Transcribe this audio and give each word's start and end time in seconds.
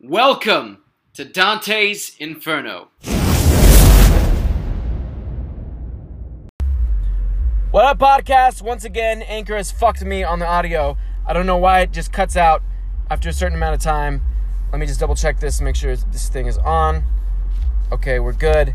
Welcome 0.00 0.78
to 1.14 1.24
Dante's 1.24 2.14
Inferno. 2.20 2.90
What 7.72 7.84
up, 7.84 7.98
podcast? 7.98 8.62
Once 8.62 8.84
again, 8.84 9.22
Anchor 9.22 9.56
has 9.56 9.72
fucked 9.72 10.04
me 10.04 10.22
on 10.22 10.38
the 10.38 10.46
audio. 10.46 10.96
I 11.26 11.32
don't 11.32 11.46
know 11.46 11.56
why 11.56 11.80
it 11.80 11.90
just 11.90 12.12
cuts 12.12 12.36
out 12.36 12.62
after 13.10 13.28
a 13.28 13.32
certain 13.32 13.56
amount 13.56 13.74
of 13.74 13.80
time. 13.80 14.22
Let 14.70 14.78
me 14.78 14.86
just 14.86 15.00
double 15.00 15.16
check 15.16 15.40
this, 15.40 15.60
make 15.60 15.74
sure 15.74 15.96
this 15.96 16.28
thing 16.28 16.46
is 16.46 16.58
on. 16.58 17.02
Okay, 17.90 18.20
we're 18.20 18.34
good. 18.34 18.74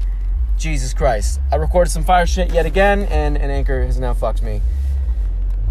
Jesus 0.57 0.93
Christ. 0.93 1.39
I 1.53 1.55
recorded 1.55 1.91
some 1.91 2.03
fire 2.03 2.27
shit 2.27 2.51
yet 2.51 2.65
again, 2.65 3.03
and, 3.03 3.37
and 3.37 3.49
Anchor 3.49 3.85
has 3.85 3.97
now 3.97 4.13
fucked 4.13 4.43
me. 4.43 4.61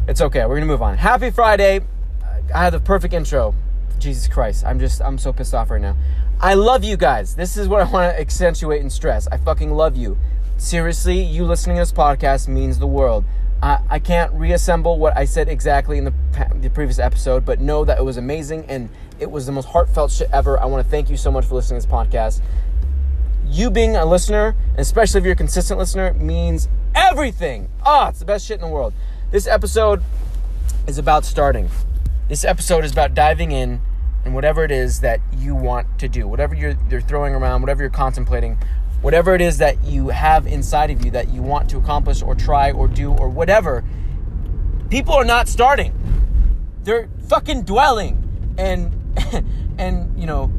It's 0.08 0.22
okay, 0.22 0.46
we're 0.46 0.54
gonna 0.54 0.64
move 0.64 0.80
on. 0.80 0.96
Happy 0.96 1.30
Friday. 1.30 1.82
I 2.54 2.64
had 2.64 2.70
the 2.70 2.80
perfect 2.80 3.12
intro. 3.12 3.54
Jesus 4.02 4.28
Christ. 4.28 4.64
I'm 4.66 4.78
just, 4.78 5.00
I'm 5.00 5.18
so 5.18 5.32
pissed 5.32 5.54
off 5.54 5.70
right 5.70 5.80
now. 5.80 5.96
I 6.40 6.54
love 6.54 6.84
you 6.84 6.96
guys. 6.96 7.36
This 7.36 7.56
is 7.56 7.68
what 7.68 7.80
I 7.80 7.90
wanna 7.90 8.08
accentuate 8.08 8.80
and 8.80 8.92
stress. 8.92 9.28
I 9.28 9.36
fucking 9.36 9.70
love 9.70 9.96
you. 9.96 10.18
Seriously, 10.56 11.20
you 11.20 11.44
listening 11.44 11.76
to 11.76 11.82
this 11.82 11.92
podcast 11.92 12.48
means 12.48 12.78
the 12.78 12.86
world. 12.86 13.24
I, 13.62 13.80
I 13.88 13.98
can't 13.98 14.32
reassemble 14.32 14.98
what 14.98 15.16
I 15.16 15.24
said 15.24 15.48
exactly 15.48 15.98
in 15.98 16.04
the, 16.04 16.14
the 16.56 16.70
previous 16.70 16.98
episode, 16.98 17.44
but 17.44 17.60
know 17.60 17.84
that 17.84 17.98
it 17.98 18.04
was 18.04 18.16
amazing 18.16 18.64
and 18.66 18.88
it 19.20 19.30
was 19.30 19.46
the 19.46 19.52
most 19.52 19.68
heartfelt 19.68 20.10
shit 20.10 20.28
ever. 20.32 20.58
I 20.58 20.66
wanna 20.66 20.84
thank 20.84 21.08
you 21.08 21.16
so 21.16 21.30
much 21.30 21.44
for 21.46 21.54
listening 21.54 21.80
to 21.80 21.86
this 21.86 21.94
podcast 21.94 22.42
you 23.52 23.70
being 23.70 23.96
a 23.96 24.04
listener, 24.04 24.56
especially 24.78 25.18
if 25.18 25.24
you're 25.24 25.34
a 25.34 25.36
consistent 25.36 25.78
listener, 25.78 26.14
means 26.14 26.68
everything. 26.94 27.68
Ah, 27.84 28.06
oh, 28.06 28.08
it's 28.08 28.18
the 28.18 28.24
best 28.24 28.46
shit 28.46 28.54
in 28.54 28.66
the 28.66 28.72
world. 28.72 28.94
This 29.30 29.46
episode 29.46 30.02
is 30.86 30.96
about 30.96 31.24
starting. 31.24 31.68
This 32.28 32.44
episode 32.44 32.84
is 32.84 32.92
about 32.92 33.14
diving 33.14 33.52
in 33.52 33.80
and 34.24 34.34
whatever 34.34 34.64
it 34.64 34.70
is 34.70 35.00
that 35.00 35.20
you 35.36 35.54
want 35.54 35.98
to 35.98 36.08
do, 36.08 36.28
whatever 36.28 36.54
you're, 36.54 36.76
you're 36.90 37.00
throwing 37.00 37.34
around, 37.34 37.60
whatever 37.60 37.82
you're 37.82 37.90
contemplating, 37.90 38.56
whatever 39.00 39.34
it 39.34 39.40
is 39.40 39.58
that 39.58 39.82
you 39.84 40.08
have 40.08 40.46
inside 40.46 40.90
of 40.90 41.04
you 41.04 41.10
that 41.10 41.28
you 41.30 41.42
want 41.42 41.68
to 41.70 41.76
accomplish 41.76 42.22
or 42.22 42.34
try 42.34 42.70
or 42.70 42.86
do 42.86 43.12
or 43.12 43.28
whatever, 43.28 43.84
people 44.90 45.14
are 45.14 45.24
not 45.24 45.48
starting. 45.48 45.92
They're 46.84 47.08
fucking 47.28 47.62
dwelling 47.62 48.54
and 48.58 48.94
and 49.78 50.18
you 50.18 50.26
know 50.26 50.50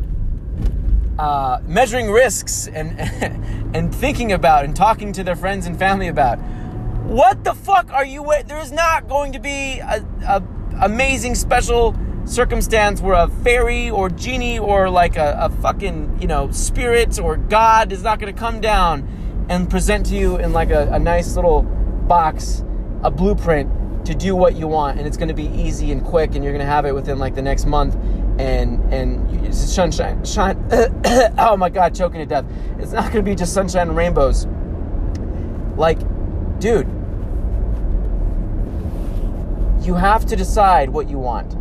uh, 1.17 1.61
measuring 1.65 2.11
risks 2.11 2.67
and 2.67 2.99
and 3.75 3.93
thinking 3.93 4.31
about 4.31 4.65
and 4.65 4.75
talking 4.75 5.13
to 5.13 5.23
their 5.23 5.35
friends 5.35 5.65
and 5.65 5.77
family 5.77 6.07
about. 6.07 6.39
What 7.03 7.43
the 7.43 7.53
fuck 7.53 7.91
are 7.91 8.05
you? 8.05 8.23
Wait, 8.23 8.47
there 8.47 8.59
is 8.59 8.71
not 8.71 9.07
going 9.07 9.33
to 9.33 9.39
be 9.39 9.79
a, 9.79 10.05
a 10.27 10.43
amazing 10.81 11.35
special 11.35 11.95
circumstance 12.25 13.01
where 13.01 13.15
a 13.15 13.27
fairy 13.27 13.89
or 13.89 14.09
genie 14.09 14.59
or 14.59 14.89
like 14.89 15.17
a, 15.17 15.37
a 15.39 15.49
fucking 15.49 16.17
you 16.21 16.27
know 16.27 16.49
spirit 16.51 17.19
or 17.19 17.37
God 17.37 17.91
is 17.91 18.03
not 18.03 18.19
going 18.19 18.33
to 18.33 18.39
come 18.39 18.61
down 18.61 19.45
and 19.49 19.69
present 19.69 20.05
to 20.07 20.15
you 20.15 20.37
in 20.37 20.53
like 20.53 20.69
a, 20.69 20.89
a 20.91 20.99
nice 20.99 21.35
little 21.35 21.63
box 21.63 22.63
a 23.03 23.11
blueprint 23.11 24.05
to 24.05 24.15
do 24.15 24.35
what 24.35 24.55
you 24.55 24.67
want. 24.67 24.97
And 24.97 25.07
it's 25.07 25.17
going 25.17 25.27
to 25.27 25.33
be 25.33 25.47
easy 25.47 25.91
and 25.91 26.03
quick 26.03 26.35
and 26.35 26.43
you're 26.43 26.53
going 26.53 26.65
to 26.65 26.71
have 26.71 26.85
it 26.85 26.93
within 26.93 27.19
like 27.19 27.35
the 27.35 27.41
next 27.41 27.65
month. 27.65 27.95
And 28.39 28.81
and 28.91 29.45
it's 29.45 29.57
sunshine. 29.57 30.23
Shine 30.25 30.57
oh 31.37 31.55
my 31.57 31.69
god 31.69 31.93
choking 31.93 32.19
to 32.19 32.25
death. 32.25 32.45
It's 32.79 32.91
not 32.91 33.11
going 33.11 33.23
to 33.23 33.29
be 33.29 33.35
just 33.35 33.53
sunshine 33.53 33.89
and 33.89 33.97
rainbows. 33.97 34.47
Like 35.77 35.99
dude 36.59 36.87
you 39.85 39.95
have 39.95 40.25
to 40.25 40.37
decide 40.37 40.89
what 40.89 41.09
you 41.09 41.17
want 41.17 41.57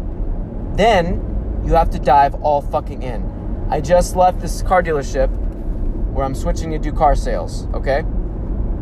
then 0.77 1.63
you 1.65 1.75
have 1.75 1.91
to 1.91 1.99
dive 1.99 2.35
all 2.43 2.63
fucking 2.63 3.03
in 3.03 3.67
i 3.71 3.81
just 3.81 4.17
left 4.17 4.41
this 4.41 4.63
car 4.63 4.83
dealership 4.83 5.29
where 6.13 6.25
i'm 6.25 6.35
switching 6.35 6.71
to 6.71 6.79
do 6.79 6.93
car 6.93 7.15
sales 7.15 7.67
okay 7.75 8.03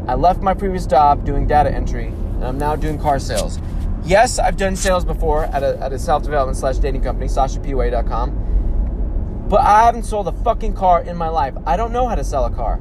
i 0.09 0.15
left 0.15 0.41
my 0.41 0.55
previous 0.55 0.87
job 0.87 1.25
doing 1.25 1.47
data 1.47 1.71
entry 1.71 2.07
and 2.07 2.45
i'm 2.45 2.59
now 2.59 2.75
doing 2.75 2.99
car 2.99 3.19
sales 3.19 3.59
Yes, 4.05 4.39
I've 4.39 4.57
done 4.57 4.77
sales 4.77 5.05
before 5.05 5.45
at 5.47 5.63
a, 5.63 5.79
at 5.79 5.93
a 5.93 5.99
self 5.99 6.23
development 6.23 6.57
slash 6.57 6.79
dating 6.79 7.03
company, 7.03 7.27
SashaPway.com. 7.27 9.47
But 9.49 9.61
I 9.61 9.85
haven't 9.85 10.05
sold 10.05 10.29
a 10.29 10.33
fucking 10.33 10.75
car 10.75 11.03
in 11.03 11.17
my 11.17 11.29
life. 11.29 11.55
I 11.67 11.77
don't 11.77 11.93
know 11.93 12.09
how 12.09 12.15
to 12.15 12.25
sell 12.25 12.47
a 12.47 12.51
car. 12.51 12.81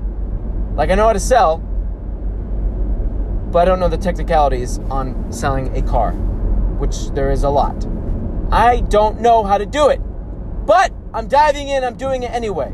Like, 0.75 0.91
I 0.91 0.95
know 0.95 1.07
how 1.07 1.13
to 1.13 1.19
sell, 1.19 1.57
but 3.51 3.59
I 3.59 3.65
don't 3.65 3.79
know 3.79 3.89
the 3.89 3.97
technicalities 3.97 4.79
on 4.89 5.33
selling 5.33 5.75
a 5.75 5.81
car, 5.81 6.13
which 6.13 7.09
there 7.09 7.31
is 7.31 7.43
a 7.43 7.49
lot. 7.49 7.75
I 8.51 8.81
don't 8.81 9.21
know 9.21 9.43
how 9.43 9.57
to 9.57 9.65
do 9.65 9.89
it. 9.89 9.99
But 10.65 10.91
I'm 11.13 11.27
diving 11.27 11.69
in, 11.69 11.83
I'm 11.83 11.95
doing 11.95 12.23
it 12.23 12.31
anyway. 12.31 12.73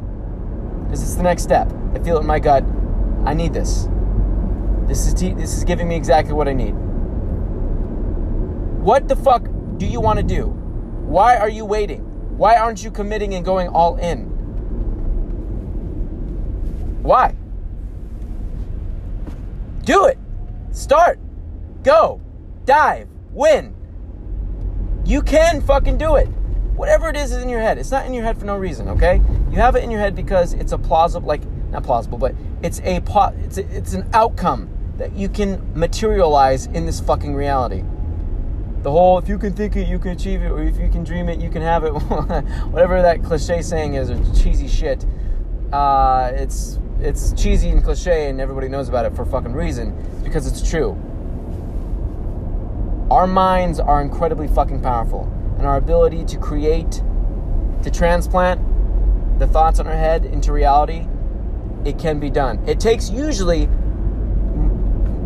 Because 0.83 1.01
it's 1.01 1.15
the 1.15 1.23
next 1.23 1.43
step. 1.43 1.71
I 1.93 1.99
feel 1.99 2.17
it 2.17 2.21
in 2.21 2.27
my 2.27 2.39
gut. 2.39 2.63
I 3.25 3.33
need 3.33 3.53
this. 3.53 3.87
This 4.87 5.07
is, 5.07 5.13
this 5.13 5.57
is 5.57 5.63
giving 5.63 5.87
me 5.87 5.95
exactly 5.95 6.33
what 6.33 6.47
I 6.47 6.53
need. 6.53 6.73
What 8.81 9.07
the 9.07 9.15
fuck 9.15 9.47
do 9.77 9.85
you 9.85 9.99
want 9.99 10.19
to 10.19 10.23
do? 10.23 10.45
Why 10.45 11.37
are 11.37 11.49
you 11.49 11.65
waiting? 11.65 12.01
Why 12.37 12.57
aren't 12.57 12.83
you 12.83 12.91
committing 12.91 13.33
and 13.33 13.43
going 13.43 13.67
all 13.69 13.97
in? 13.97 14.25
Why? 17.01 17.35
Do 19.83 20.05
it. 20.05 20.17
Start. 20.71 21.19
Go. 21.83 22.21
Dive. 22.65 23.07
Win. 23.31 23.74
You 25.05 25.21
can 25.21 25.61
fucking 25.61 25.97
do 25.97 26.15
it. 26.15 26.25
Whatever 26.75 27.09
it 27.09 27.15
is 27.15 27.31
is 27.31 27.41
in 27.41 27.49
your 27.49 27.61
head. 27.61 27.77
It's 27.77 27.91
not 27.91 28.05
in 28.05 28.13
your 28.13 28.23
head 28.23 28.37
for 28.37 28.45
no 28.45 28.57
reason, 28.57 28.89
okay? 28.89 29.21
You 29.51 29.57
have 29.57 29.75
it 29.75 29.83
in 29.83 29.91
your 29.91 29.99
head 29.99 30.15
because 30.15 30.53
it's 30.53 30.71
a 30.71 30.77
plausible 30.77 31.27
like 31.27 31.41
not 31.69 31.83
plausible, 31.83 32.17
but 32.17 32.35
it's 32.61 32.81
a 32.81 32.99
pot 33.01 33.33
it's 33.35 33.57
a, 33.57 33.75
it's 33.75 33.93
an 33.93 34.09
outcome 34.13 34.69
that 34.97 35.13
you 35.13 35.29
can 35.29 35.61
materialize 35.77 36.67
in 36.67 36.85
this 36.85 36.99
fucking 36.99 37.35
reality 37.35 37.83
the 38.85 38.91
whole 38.91 39.17
if 39.17 39.27
you 39.27 39.39
can 39.39 39.51
think 39.51 39.75
it, 39.75 39.87
you 39.87 39.97
can 39.97 40.11
achieve 40.11 40.43
it, 40.43 40.51
or 40.51 40.61
if 40.61 40.77
you 40.77 40.87
can 40.89 41.03
dream 41.03 41.27
it, 41.27 41.41
you 41.41 41.49
can 41.49 41.63
have 41.63 41.83
it. 41.83 41.89
Whatever 42.69 43.01
that 43.01 43.23
cliche 43.23 43.63
saying 43.63 43.95
is, 43.95 44.11
or 44.11 44.23
cheesy 44.39 44.67
shit. 44.67 45.03
Uh, 45.73 46.31
it's 46.35 46.79
it's 46.99 47.33
cheesy 47.33 47.69
and 47.69 47.83
cliche, 47.83 48.29
and 48.29 48.39
everybody 48.39 48.67
knows 48.67 48.87
about 48.87 49.03
it 49.05 49.15
for 49.15 49.25
fucking 49.25 49.53
reason 49.53 49.95
because 50.23 50.45
it's 50.45 50.69
true. 50.69 50.95
Our 53.11 53.27
minds 53.27 53.79
are 53.79 54.01
incredibly 54.01 54.47
fucking 54.47 54.81
powerful, 54.81 55.31
and 55.57 55.65
our 55.65 55.77
ability 55.77 56.25
to 56.25 56.37
create, 56.37 57.01
to 57.83 57.91
transplant 57.91 59.39
the 59.39 59.47
thoughts 59.47 59.79
in 59.79 59.87
our 59.87 59.93
head 59.93 60.25
into 60.25 60.51
reality, 60.51 61.07
it 61.85 61.99
can 61.99 62.19
be 62.19 62.29
done. 62.29 62.63
It 62.67 62.79
takes 62.79 63.09
usually 63.09 63.65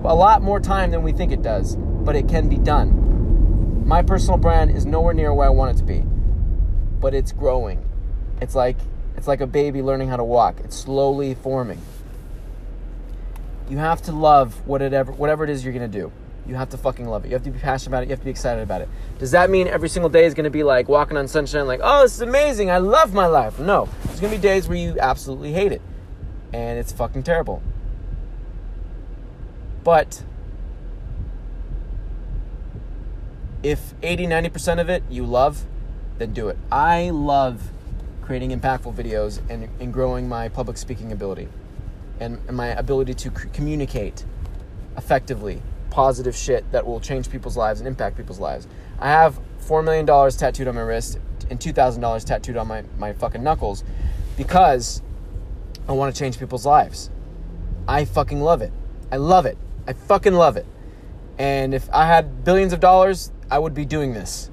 a 0.03 0.16
lot 0.16 0.41
more 0.41 0.59
time 0.59 0.91
than 0.91 1.03
we 1.03 1.12
think 1.12 1.31
it 1.31 1.41
does, 1.41 1.75
but 1.78 2.16
it 2.16 2.28
can 2.28 2.50
be 2.50 2.57
done 2.57 3.00
my 3.89 4.03
personal 4.03 4.38
brand 4.38 4.69
is 4.69 4.85
nowhere 4.85 5.16
near 5.16 5.34
where 5.34 5.47
I 5.47 5.50
want 5.50 5.75
it 5.75 5.79
to 5.79 5.84
be, 5.84 6.03
but 7.01 7.16
it's 7.16 7.31
growing. 7.31 7.84
It's 8.39 8.53
like 8.53 8.78
it's 9.18 9.28
like 9.28 9.41
a 9.41 9.47
baby 9.47 9.81
learning 9.81 10.09
how 10.09 10.18
to 10.18 10.23
walk. 10.23 10.59
It's 10.63 10.78
slowly 10.78 11.34
forming. 11.34 11.81
You 13.68 13.78
have 13.78 14.03
to 14.03 14.12
love 14.12 14.68
whatever 14.68 15.12
whatever 15.12 15.44
it 15.44 15.50
is 15.50 15.66
you're 15.66 15.73
gonna 15.73 15.88
do. 15.88 16.12
You 16.47 16.55
have 16.55 16.69
to 16.69 16.77
fucking 16.77 17.05
love 17.05 17.25
it. 17.25 17.27
You 17.27 17.33
have 17.35 17.44
to 17.44 17.51
be 17.51 17.59
passionate 17.59 17.91
about 17.91 18.03
it. 18.03 18.07
You 18.07 18.11
have 18.11 18.19
to 18.19 18.25
be 18.25 18.31
excited 18.31 18.61
about 18.63 18.81
it. 18.81 18.89
Does 19.19 19.31
that 19.31 19.50
mean 19.50 19.67
every 19.67 19.89
single 19.89 20.09
day 20.09 20.25
is 20.25 20.33
gonna 20.33 20.50
be 20.50 20.63
like 20.63 20.89
walking 20.89 21.17
on 21.17 21.27
sunshine, 21.27 21.67
like, 21.67 21.81
oh, 21.83 22.01
this 22.03 22.16
is 22.16 22.22
amazing. 22.22 22.72
I 22.72 22.77
love 22.77 23.13
my 23.13 23.27
life. 23.27 23.59
No. 23.59 23.88
There's 24.05 24.19
gonna 24.19 24.35
be 24.35 24.41
days 24.41 24.67
where 24.67 24.77
you 24.77 24.97
absolutely 25.00 25.53
hate 25.53 25.72
it. 25.72 25.81
And 26.51 26.79
it's 26.79 26.91
fucking 26.91 27.23
terrible. 27.23 27.61
But 29.83 30.23
if 33.61 33.94
80 34.01 34.27
90% 34.27 34.79
of 34.79 34.89
it 34.89 35.03
you 35.09 35.25
love 35.25 35.66
then 36.17 36.33
do 36.33 36.47
it 36.47 36.57
i 36.71 37.09
love 37.09 37.71
creating 38.21 38.57
impactful 38.57 38.94
videos 38.95 39.42
and, 39.50 39.68
and 39.80 39.92
growing 39.92 40.30
my 40.30 40.47
public 40.47 40.77
speaking 40.77 41.12
ability 41.12 41.47
and, 42.19 42.39
and 42.47 42.56
my 42.56 42.68
ability 42.68 43.13
to 43.13 43.30
c- 43.30 43.50
communicate 43.51 44.24
effectively 44.95 45.62
positive 45.89 46.36
shit 46.36 46.69
that 46.71 46.86
will 46.86 47.00
change 47.00 47.30
people's 47.30 47.57
lives 47.57 47.80
and 47.80 47.88
impact 47.88 48.18
people's 48.18 48.39
lives. 48.39 48.68
I 49.00 49.09
have 49.09 49.39
$4 49.62 49.83
million 49.83 50.06
tattooed 50.31 50.68
on 50.68 50.75
my 50.75 50.81
wrist 50.81 51.19
and 51.50 51.59
$2000 51.59 52.24
tattooed 52.25 52.57
on 52.57 52.68
my, 52.68 52.83
my 52.97 53.13
fucking 53.13 53.44
knuckles 53.44 53.83
because 54.38 55.01
i 55.88 55.91
want 55.91 56.13
to 56.13 56.19
change 56.19 56.39
people's 56.39 56.65
lives. 56.65 57.09
I 57.88 58.06
fucking 58.06 58.39
love 58.39 58.62
it. 58.62 58.71
I 59.12 59.18
love 59.18 59.45
it. 59.45 59.57
I 59.88 59.94
fucking 59.94 60.33
love 60.33 60.57
it. 60.57 60.65
And 61.38 61.74
if 61.74 61.89
i 61.92 62.06
had 62.06 62.44
billions 62.44 62.74
of 62.74 62.80
dollars 62.80 63.31
I 63.51 63.57
would 63.57 63.74
be 63.74 63.85
doing 63.85 64.13
this. 64.13 64.51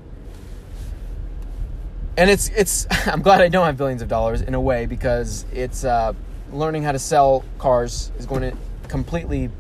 And 2.17 2.31
it's 2.31 2.49
it's 2.51 2.87
I'm 3.07 3.23
glad 3.23 3.41
I 3.41 3.49
don't 3.49 3.67
have 3.67 3.77
billions 3.77 4.03
of 4.03 4.09
dollars 4.09 4.41
in 4.41 4.55
a 4.55 4.61
way 4.61 4.87
because 4.87 5.45
it's 5.53 5.85
uh, 5.85 6.15
learning 6.53 6.83
how 6.83 6.93
to 6.93 6.99
sell 6.99 7.45
cars 7.59 8.11
is 8.19 8.27
going 8.27 8.43
to 8.43 8.57
completely 8.89 9.51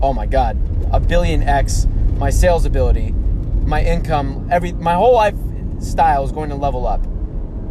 oh 0.00 0.12
my 0.12 0.26
god 0.26 0.56
a 0.92 1.00
billion 1.00 1.42
x 1.42 1.86
my 2.16 2.30
sales 2.30 2.64
ability 2.64 3.12
my 3.64 3.82
income 3.82 4.48
every 4.50 4.72
my 4.72 4.94
whole 4.94 5.14
lifestyle 5.14 6.24
is 6.24 6.32
going 6.32 6.48
to 6.48 6.56
level 6.56 6.86
up 6.86 7.04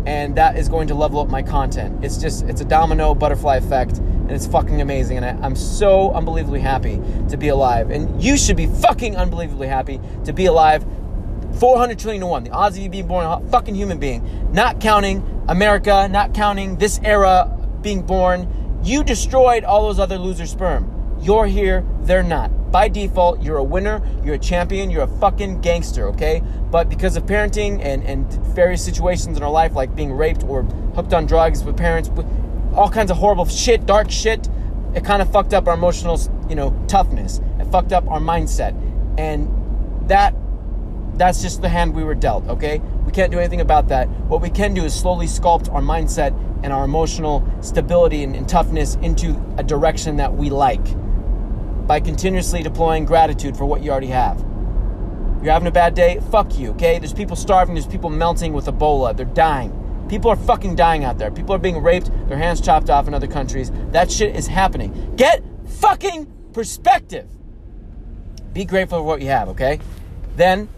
and 0.08 0.38
that 0.38 0.58
is 0.58 0.70
going 0.70 0.88
to 0.88 0.96
level 0.96 1.20
up 1.20 1.28
my 1.28 1.44
content. 1.44 2.04
It's 2.04 2.18
just 2.18 2.46
it's 2.46 2.62
a 2.62 2.66
domino 2.66 3.14
butterfly 3.14 3.58
effect, 3.58 3.98
and 3.98 4.32
it's 4.32 4.48
fucking 4.48 4.80
amazing. 4.80 5.18
And 5.18 5.26
I, 5.26 5.46
I'm 5.46 5.56
so 5.56 6.14
unbelievably 6.14 6.62
happy 6.62 7.02
to 7.28 7.36
be 7.36 7.50
alive, 7.50 7.92
and 7.92 8.24
you 8.24 8.38
should 8.38 8.56
be 8.56 8.68
fucking 8.68 9.18
unbelievably 9.18 9.68
happy 9.68 10.00
to 10.24 10.32
be 10.32 10.46
alive. 10.46 10.86
400 11.60 12.00
trillion 12.00 12.22
to 12.22 12.28
one. 12.28 12.46
The 12.46 12.52
odds 12.52 12.78
of 12.78 12.84
you 12.84 12.90
being 12.90 13.08
born 13.08 13.26
a 13.26 13.46
fucking 13.50 13.76
human 13.76 14.00
being, 14.00 14.50
not 14.54 14.80
counting 14.80 15.44
America, 15.50 16.08
not 16.10 16.34
counting 16.34 16.78
this 16.78 17.02
era 17.04 17.52
being 17.82 18.02
born. 18.02 18.80
You 18.86 19.04
destroyed 19.04 19.66
all 19.66 19.88
those 19.88 20.00
other 20.00 20.18
loser 20.18 20.46
sperm. 20.46 21.18
You're 21.20 21.48
here, 21.48 21.86
they're 22.04 22.24
not 22.24 22.57
by 22.72 22.90
default, 22.90 23.42
you're 23.42 23.58
a 23.58 23.64
winner, 23.64 24.02
you're 24.24 24.36
a 24.36 24.40
champion, 24.40 24.90
you're 24.90 25.04
a 25.04 25.20
fucking 25.20 25.62
gangster, 25.62 26.08
okay? 26.10 26.42
But 26.70 26.90
because 26.90 27.16
of 27.16 27.26
parenting 27.26 27.80
and, 27.82 28.04
and 28.04 28.32
various 28.56 28.84
situations 28.84 29.38
in 29.38 29.44
our 29.44 29.52
life, 29.52 29.74
like 29.74 29.96
being 29.96 30.12
raped 30.12 30.44
or 30.44 30.64
hooked 30.64 31.14
on 31.14 31.26
drugs 31.26 31.64
with 31.64 31.78
parents, 31.78 32.10
all 32.74 32.90
kinds 32.90 33.10
of 33.10 33.18
horrible 33.18 33.46
shit, 33.46 33.86
dark 33.86 34.12
shit, 34.12 34.50
it 34.94 35.06
kind 35.06 35.22
of 35.22 35.32
fucked 35.32 35.54
up 35.54 35.68
our 35.68 35.74
emotional, 35.74 36.20
you 36.50 36.56
know, 36.56 36.78
toughness. 36.88 37.40
It 37.60 37.66
fucked 37.72 37.94
up 37.94 38.10
our 38.10 38.20
mindset. 38.20 38.76
And 39.18 39.50
that 40.10 40.34
that's 41.16 41.42
just 41.42 41.62
the 41.62 41.70
hand 41.70 41.96
we 41.96 42.04
were 42.04 42.14
dealt, 42.14 42.48
okay? 42.48 42.80
We 43.06 43.12
can't 43.12 43.32
do 43.32 43.40
anything 43.40 43.62
about 43.62 43.88
that. 43.88 44.08
What 44.28 44.42
we 44.42 44.52
can 44.52 44.76
do 44.76 44.84
is 44.84 44.94
slowly 44.94 45.26
sculpt 45.26 45.74
our 45.74 45.82
mindset 45.82 46.38
and 46.64 46.72
our 46.72 46.86
emotional 46.86 47.48
stability 47.62 48.24
and, 48.24 48.36
and 48.36 48.48
toughness 48.48 48.96
into 49.02 49.42
a 49.58 49.64
direction 49.64 50.18
that 50.18 50.34
we 50.34 50.50
like 50.52 50.86
by 51.88 52.00
continuously 52.00 52.62
deploying 52.62 53.06
gratitude 53.06 53.58
for 53.58 53.66
what 53.66 53.82
you 53.82 53.90
already 53.92 54.08
have. 54.08 54.40
You're 55.42 55.54
having 55.54 55.68
a 55.68 55.72
bad 55.72 55.96
day? 55.96 56.20
Fuck 56.32 56.58
you, 56.58 56.72
okay? 56.72 57.00
There's 57.00 57.14
people 57.14 57.36
starving, 57.36 57.76
there's 57.76 57.88
people 57.88 58.10
melting 58.10 58.54
with 58.54 58.66
Ebola, 58.66 59.16
they're 59.16 59.26
dying. 59.26 60.06
People 60.10 60.30
are 60.32 60.36
fucking 60.36 60.76
dying 60.76 61.04
out 61.04 61.18
there. 61.18 61.32
People 61.32 61.56
are 61.56 61.60
being 61.60 61.82
raped, 61.82 62.12
their 62.28 62.38
hands 62.38 62.62
chopped 62.62 62.90
off 62.90 63.08
in 63.08 63.14
other 63.14 63.28
countries. 63.28 63.72
That 63.92 64.12
shit 64.12 64.36
is 64.36 64.48
happening. 64.48 65.16
Get 65.16 65.44
fucking 65.66 66.32
perspective. 66.54 67.28
Be 68.54 68.66
grateful 68.66 69.00
for 69.00 69.04
what 69.04 69.22
you 69.22 69.28
have, 69.28 69.50
okay? 69.50 69.80
Then 70.36 70.70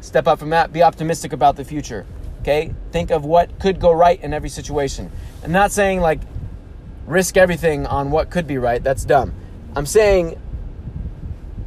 step 0.00 0.26
up 0.26 0.38
from 0.38 0.50
that, 0.50 0.72
be 0.72 0.82
optimistic 0.82 1.32
about 1.32 1.56
the 1.56 1.64
future. 1.64 2.06
Okay? 2.42 2.74
Think 2.90 3.10
of 3.12 3.24
what 3.24 3.60
could 3.60 3.78
go 3.78 3.92
right 3.92 4.20
in 4.20 4.34
every 4.34 4.48
situation. 4.48 5.10
I'm 5.44 5.52
not 5.52 5.70
saying 5.70 6.00
like 6.00 6.20
risk 7.06 7.36
everything 7.36 7.86
on 7.86 8.10
what 8.10 8.30
could 8.30 8.46
be 8.46 8.58
right. 8.58 8.82
That's 8.82 9.04
dumb. 9.04 9.32
I'm 9.74 9.86
saying 9.86 10.40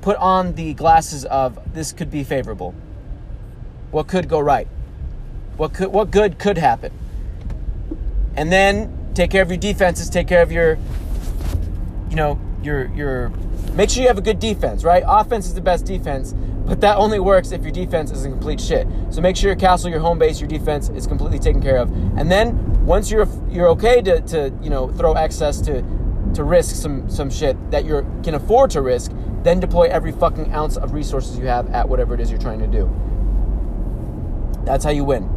put 0.01 0.17
on 0.17 0.53
the 0.53 0.73
glasses 0.75 1.25
of 1.25 1.57
this 1.73 1.91
could 1.91 2.11
be 2.11 2.23
favorable. 2.23 2.75
What 3.91 4.07
could 4.07 4.29
go 4.29 4.39
right? 4.39 4.67
What 5.57 5.73
could 5.73 5.87
what 5.87 6.11
good 6.11 6.37
could 6.37 6.57
happen? 6.57 6.91
And 8.35 8.51
then 8.51 9.11
take 9.15 9.31
care 9.31 9.41
of 9.41 9.49
your 9.49 9.57
defenses, 9.57 10.09
take 10.09 10.27
care 10.27 10.41
of 10.41 10.51
your 10.51 10.77
you 12.09 12.15
know, 12.15 12.39
your 12.61 12.93
your 12.95 13.29
make 13.73 13.89
sure 13.89 14.01
you 14.01 14.07
have 14.07 14.17
a 14.17 14.21
good 14.21 14.39
defense, 14.39 14.83
right? 14.83 15.03
Offense 15.05 15.47
is 15.47 15.53
the 15.53 15.61
best 15.61 15.85
defense, 15.85 16.33
but 16.65 16.81
that 16.81 16.97
only 16.97 17.19
works 17.19 17.51
if 17.51 17.63
your 17.63 17.71
defense 17.71 18.11
is 18.11 18.25
in 18.25 18.31
complete 18.31 18.61
shit. 18.61 18.87
So 19.09 19.21
make 19.21 19.35
sure 19.35 19.49
your 19.49 19.59
castle, 19.59 19.89
your 19.89 19.99
home 19.99 20.19
base, 20.19 20.39
your 20.39 20.47
defense 20.47 20.89
is 20.89 21.07
completely 21.07 21.39
taken 21.39 21.61
care 21.61 21.77
of. 21.77 21.89
And 22.17 22.31
then 22.31 22.85
once 22.85 23.09
you're 23.09 23.27
you're 23.49 23.69
okay 23.69 24.01
to, 24.03 24.21
to 24.21 24.53
you 24.61 24.69
know 24.69 24.89
throw 24.89 25.13
excess 25.13 25.59
to 25.61 25.83
to 26.35 26.43
risk 26.43 26.75
some 26.75 27.09
some 27.09 27.29
shit 27.29 27.55
that 27.71 27.85
you 27.85 28.05
can 28.23 28.35
afford 28.35 28.71
to 28.71 28.81
risk, 28.81 29.11
then 29.43 29.59
deploy 29.59 29.83
every 29.83 30.11
fucking 30.11 30.53
ounce 30.53 30.77
of 30.77 30.93
resources 30.93 31.37
you 31.37 31.47
have 31.47 31.69
at 31.71 31.87
whatever 31.87 32.13
it 32.13 32.19
is 32.19 32.29
you're 32.29 32.39
trying 32.39 32.59
to 32.59 32.67
do. 32.67 32.89
That's 34.65 34.83
how 34.83 34.91
you 34.91 35.03
win. 35.03 35.34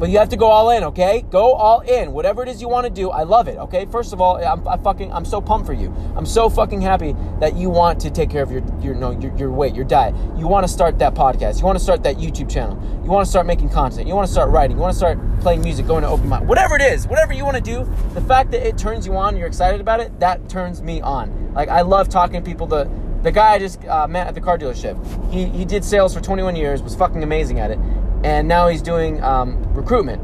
But 0.00 0.08
you 0.08 0.18
have 0.18 0.30
to 0.30 0.36
go 0.38 0.46
all 0.46 0.70
in, 0.70 0.82
okay? 0.84 1.26
Go 1.28 1.52
all 1.52 1.80
in. 1.80 2.12
Whatever 2.12 2.42
it 2.42 2.48
is 2.48 2.62
you 2.62 2.70
want 2.70 2.86
to 2.86 2.90
do, 2.90 3.10
I 3.10 3.24
love 3.24 3.48
it, 3.48 3.58
okay? 3.58 3.84
First 3.84 4.14
of 4.14 4.20
all, 4.22 4.42
I'm 4.42 4.66
I 4.66 4.78
fucking 4.78 5.12
I'm 5.12 5.26
so 5.26 5.42
pumped 5.42 5.66
for 5.66 5.74
you. 5.74 5.94
I'm 6.16 6.24
so 6.24 6.48
fucking 6.48 6.80
happy 6.80 7.14
that 7.38 7.54
you 7.54 7.68
want 7.68 8.00
to 8.00 8.10
take 8.10 8.30
care 8.30 8.42
of 8.42 8.50
your 8.50 8.62
your 8.80 8.94
no 8.94 9.10
your, 9.10 9.36
your 9.36 9.50
weight, 9.50 9.74
your 9.74 9.84
diet. 9.84 10.14
You 10.38 10.48
want 10.48 10.64
to 10.64 10.72
start 10.72 10.98
that 11.00 11.14
podcast. 11.14 11.58
You 11.58 11.66
want 11.66 11.76
to 11.76 11.84
start 11.84 12.02
that 12.04 12.16
YouTube 12.16 12.50
channel. 12.50 12.80
You 13.04 13.10
want 13.10 13.26
to 13.26 13.30
start 13.30 13.44
making 13.46 13.68
content. 13.68 14.08
You 14.08 14.14
want 14.14 14.26
to 14.26 14.32
start 14.32 14.48
writing. 14.48 14.78
You 14.78 14.80
want 14.80 14.94
to 14.94 14.98
start 14.98 15.18
playing 15.42 15.60
music, 15.60 15.86
going 15.86 16.02
to 16.02 16.08
open 16.08 16.30
mic. 16.30 16.44
Whatever 16.44 16.76
it 16.76 16.82
is, 16.82 17.06
whatever 17.06 17.34
you 17.34 17.44
want 17.44 17.58
to 17.58 17.62
do, 17.62 17.84
the 18.14 18.22
fact 18.22 18.52
that 18.52 18.66
it 18.66 18.78
turns 18.78 19.04
you 19.04 19.14
on, 19.16 19.36
you're 19.36 19.48
excited 19.48 19.82
about 19.82 20.00
it, 20.00 20.18
that 20.18 20.48
turns 20.48 20.80
me 20.80 21.02
on. 21.02 21.52
Like 21.52 21.68
I 21.68 21.82
love 21.82 22.08
talking 22.08 22.42
to 22.42 22.42
people 22.42 22.66
the 22.66 22.90
the 23.22 23.30
guy 23.30 23.50
I 23.50 23.58
just 23.58 23.84
uh, 23.84 24.08
met 24.08 24.28
at 24.28 24.34
the 24.34 24.40
car 24.40 24.56
dealership, 24.56 24.96
he, 25.30 25.44
he 25.44 25.66
did 25.66 25.84
sales 25.84 26.14
for 26.14 26.22
21 26.22 26.56
years, 26.56 26.82
was 26.82 26.96
fucking 26.96 27.22
amazing 27.22 27.60
at 27.60 27.70
it 27.70 27.78
and 28.22 28.46
now 28.46 28.68
he's 28.68 28.82
doing 28.82 29.22
um, 29.22 29.62
recruitment. 29.74 30.22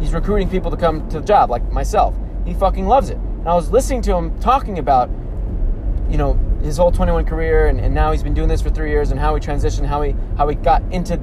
He's 0.00 0.12
recruiting 0.12 0.48
people 0.48 0.70
to 0.70 0.76
come 0.76 1.08
to 1.10 1.20
the 1.20 1.26
job, 1.26 1.50
like 1.50 1.70
myself. 1.70 2.14
He 2.44 2.54
fucking 2.54 2.86
loves 2.86 3.10
it. 3.10 3.16
And 3.16 3.48
I 3.48 3.54
was 3.54 3.70
listening 3.70 4.02
to 4.02 4.14
him 4.14 4.38
talking 4.40 4.78
about, 4.78 5.10
you 6.08 6.16
know, 6.16 6.38
his 6.62 6.76
whole 6.76 6.92
21 6.92 7.24
career, 7.24 7.66
and, 7.66 7.80
and 7.80 7.94
now 7.94 8.12
he's 8.12 8.22
been 8.22 8.34
doing 8.34 8.48
this 8.48 8.60
for 8.60 8.70
three 8.70 8.90
years, 8.90 9.10
and 9.10 9.20
how 9.20 9.34
he 9.34 9.40
transitioned, 9.40 9.86
how 9.86 10.02
he 10.02 10.14
how 10.36 10.48
he 10.48 10.54
got 10.54 10.82
into 10.92 11.16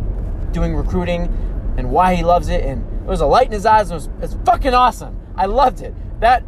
doing 0.51 0.75
recruiting, 0.75 1.23
and 1.77 1.91
why 1.91 2.15
he 2.15 2.23
loves 2.23 2.49
it. 2.49 2.63
And 2.63 2.83
there 3.01 3.09
was 3.09 3.21
a 3.21 3.25
light 3.27 3.47
in 3.47 3.53
his 3.53 3.65
eyes. 3.65 3.91
And 3.91 4.01
it 4.01 4.07
was, 4.07 4.07
it 4.07 4.35
was 4.35 4.37
fucking 4.45 4.73
awesome. 4.73 5.19
I 5.35 5.45
loved 5.45 5.81
it. 5.81 5.93
That 6.19 6.43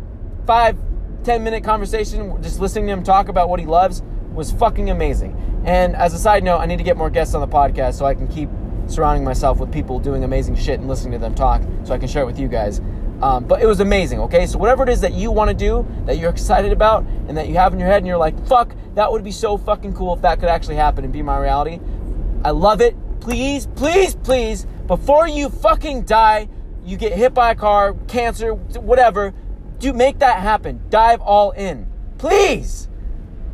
five, 0.48 0.78
ten 1.24 1.44
minute 1.44 1.64
conversation, 1.64 2.42
just 2.42 2.60
listening 2.60 2.88
to 2.88 2.94
him 2.94 3.04
talk 3.04 3.30
about 3.30 3.50
what 3.50 3.60
he 3.60 3.66
loves, 3.68 4.02
was 4.34 4.52
fucking 4.52 4.90
amazing. 4.90 5.36
And 5.66 5.96
as 5.96 6.14
a 6.14 6.20
side 6.20 6.44
note, 6.44 6.58
I 6.58 6.66
need 6.66 6.78
to 6.78 6.84
get 6.84 6.98
more 6.98 7.10
guests 7.10 7.36
on 7.36 7.42
the 7.42 7.48
podcast 7.48 7.96
so 7.96 8.06
I 8.06 8.16
can 8.16 8.28
keep 8.28 8.50
surrounding 8.92 9.24
myself 9.24 9.60
with 9.60 9.72
people 9.72 10.00
doing 10.00 10.24
amazing 10.24 10.56
shit 10.56 10.80
and 10.80 10.88
listening 10.88 11.14
to 11.14 11.20
them 11.20 11.36
talk 11.36 11.62
so 11.84 11.94
I 11.94 11.98
can 11.98 12.08
share 12.08 12.24
it 12.24 12.26
with 12.26 12.40
you 12.40 12.48
guys. 12.48 12.82
Um, 13.22 13.44
but 13.46 13.62
it 13.62 13.66
was 13.66 13.82
amazing, 13.82 14.20
okay? 14.22 14.46
So, 14.46 14.58
whatever 14.58 14.84
it 14.84 14.90
is 14.90 15.02
that 15.02 15.14
you 15.14 15.30
want 15.30 15.50
to 15.50 15.54
do, 15.54 15.86
that 16.06 16.18
you're 16.18 16.30
excited 16.30 16.72
about, 16.72 17.04
and 17.28 17.36
that 17.38 17.50
you 17.50 17.56
have 17.56 17.74
in 17.74 17.80
your 17.80 17.90
head, 17.90 17.98
and 17.98 18.08
you're 18.08 18.18
like, 18.18 18.48
fuck, 18.48 18.74
that 18.96 19.12
would 19.12 19.24
be 19.24 19.32
so 19.32 19.58
fucking 19.58 19.94
cool 19.94 20.14
if 20.14 20.22
that 20.22 20.40
could 20.40 20.48
actually 20.48 20.76
happen 20.76 21.04
and 21.04 21.12
be 21.12 21.22
my 21.22 21.38
reality. 21.38 21.82
I 22.46 22.52
love 22.52 22.80
it. 22.80 22.96
Please, 23.20 23.68
please, 23.76 24.16
please, 24.16 24.66
before 24.88 25.28
you 25.28 25.50
fucking 25.50 26.04
die, 26.04 26.48
you 26.86 26.96
get 26.96 27.12
hit 27.12 27.34
by 27.34 27.52
a 27.52 27.56
car, 27.56 27.94
cancer, 28.08 28.54
whatever, 28.54 29.34
do 29.80 29.92
make 29.92 30.20
that 30.20 30.40
happen. 30.40 30.82
Dive 30.90 31.22
all 31.22 31.52
in. 31.52 31.88
Please. 32.18 32.88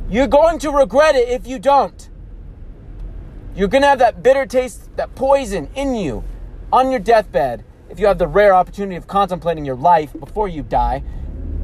You're 0.09 0.27
going 0.27 0.59
to 0.59 0.69
regret 0.69 1.15
it 1.15 1.29
if 1.29 1.47
you 1.47 1.57
don't. 1.57 2.09
You're 3.55 3.69
going 3.69 3.83
to 3.83 3.87
have 3.87 3.99
that 3.99 4.21
bitter 4.21 4.45
taste, 4.45 4.93
that 4.97 5.15
poison 5.15 5.69
in 5.75 5.95
you 5.95 6.25
on 6.73 6.91
your 6.91 6.99
deathbed 6.99 7.63
if 7.89 7.99
you 8.01 8.07
have 8.07 8.17
the 8.17 8.27
rare 8.27 8.53
opportunity 8.53 8.97
of 8.97 9.07
contemplating 9.07 9.63
your 9.63 9.77
life 9.77 10.11
before 10.19 10.49
you 10.49 10.61
die. 10.61 11.01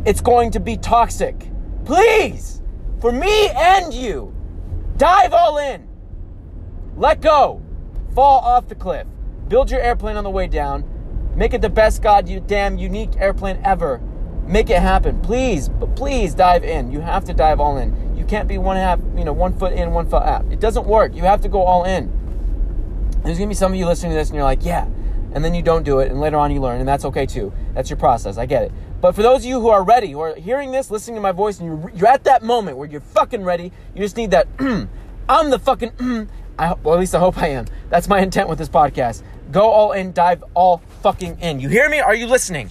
It's 0.06 0.22
going 0.22 0.52
to 0.52 0.62
be 0.62 0.78
toxic. 0.78 1.50
Please, 1.84 2.62
for 3.02 3.12
me 3.12 3.50
and 3.50 3.94
you, 3.94 4.34
dive 4.96 5.34
all 5.34 5.58
in. 5.58 5.86
Let 6.96 7.20
go. 7.20 7.62
Fall 8.16 8.40
off 8.40 8.70
the 8.70 8.76
cliff. 8.76 9.06
Build 9.50 9.70
your 9.70 9.82
airplane 9.82 10.16
on 10.16 10.24
the 10.24 10.30
way 10.30 10.48
down. 10.48 10.86
Make 11.36 11.54
it 11.54 11.62
the 11.62 11.70
best 11.70 12.02
god 12.02 12.30
you 12.30 12.40
damn 12.40 12.78
unique 12.78 13.18
airplane 13.18 13.60
ever. 13.66 14.00
Make 14.48 14.70
it 14.70 14.80
happen. 14.80 15.20
Please, 15.22 15.68
but 15.68 15.94
please 15.98 16.34
dive 16.34 16.64
in. 16.64 16.90
You 16.90 17.02
have 17.02 17.26
to 17.26 17.34
dive 17.34 17.60
all 17.60 17.78
in 17.78 17.94
can't 18.32 18.48
be 18.48 18.58
one 18.58 18.78
half, 18.78 18.98
you 19.18 19.26
know, 19.26 19.34
one 19.34 19.52
foot 19.52 19.74
in, 19.74 19.92
one 19.92 20.10
foot 20.10 20.24
out. 20.24 20.46
It 20.50 20.62
doesn't 20.62 20.88
work. 20.88 21.14
You 21.14 21.24
have 21.24 21.42
to 21.42 21.50
go 21.50 21.64
all 21.64 21.84
in. 21.84 22.10
There's 23.26 23.38
gonna 23.38 23.50
be 23.50 23.54
some 23.54 23.74
of 23.74 23.78
you 23.78 23.86
listening 23.86 24.14
to 24.14 24.18
this 24.18 24.30
and 24.30 24.36
you're 24.36 24.46
like, 24.46 24.64
yeah, 24.64 24.86
and 25.34 25.44
then 25.44 25.54
you 25.54 25.62
don't 25.62 25.84
do 25.84 26.00
it, 26.00 26.10
and 26.10 26.22
later 26.22 26.38
on 26.38 26.50
you 26.50 26.62
learn, 26.62 26.80
and 26.80 26.88
that's 26.88 27.04
okay 27.04 27.26
too. 27.26 27.52
That's 27.74 27.90
your 27.90 27.98
process. 27.98 28.38
I 28.38 28.46
get 28.46 28.64
it. 28.64 28.72
But 29.02 29.16
for 29.16 29.22
those 29.22 29.42
of 29.42 29.46
you 29.46 29.60
who 29.60 29.68
are 29.68 29.84
ready, 29.84 30.12
who 30.12 30.22
are 30.22 30.34
hearing 30.36 30.72
this, 30.72 30.90
listening 30.90 31.16
to 31.16 31.22
my 31.22 31.34
voice, 31.34 31.60
and 31.60 31.68
you're, 31.68 31.92
you're 31.94 32.08
at 32.08 32.24
that 32.24 32.42
moment 32.42 32.78
where 32.78 32.88
you're 32.88 33.02
fucking 33.02 33.44
ready, 33.44 33.74
you 33.94 34.02
just 34.02 34.16
need 34.16 34.32
that. 34.32 34.48
I'm 35.30 35.50
the 35.50 35.60
fucking. 35.60 35.92
I, 36.58 36.74
well, 36.76 36.94
at 36.94 37.00
least 37.02 37.14
I 37.14 37.20
hope 37.20 37.38
I 37.38 37.48
am. 37.48 37.66
That's 37.90 38.08
my 38.08 38.22
intent 38.22 38.48
with 38.48 38.60
this 38.60 38.70
podcast. 38.70 39.24
Go 39.52 39.70
all 39.70 39.92
in, 39.92 40.14
dive 40.14 40.42
all 40.54 40.82
fucking 41.02 41.40
in. 41.42 41.60
You 41.60 41.68
hear 41.68 41.90
me? 41.90 42.00
Are 42.00 42.16
you 42.16 42.28
listening? 42.28 42.70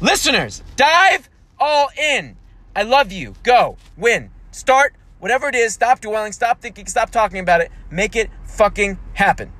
Listeners, 0.00 0.62
dive 0.76 1.28
all 1.58 1.88
in. 1.98 2.36
I 2.74 2.82
love 2.82 3.12
you. 3.12 3.34
Go. 3.42 3.76
Win. 3.98 4.30
Start 4.56 4.94
whatever 5.18 5.48
it 5.48 5.54
is, 5.54 5.74
stop 5.74 6.00
dwelling, 6.00 6.32
stop 6.32 6.62
thinking, 6.62 6.86
stop 6.86 7.10
talking 7.10 7.40
about 7.40 7.60
it. 7.60 7.70
Make 7.90 8.16
it 8.16 8.30
fucking 8.44 8.98
happen. 9.12 9.52